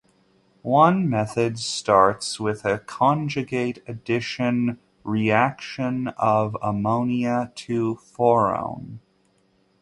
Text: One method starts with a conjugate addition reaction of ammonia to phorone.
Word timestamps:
One 0.63 1.07
method 1.11 1.59
starts 1.59 2.39
with 2.39 2.65
a 2.65 2.79
conjugate 2.79 3.83
addition 3.87 4.79
reaction 5.03 6.07
of 6.17 6.57
ammonia 6.59 7.51
to 7.57 7.97
phorone. 7.97 8.97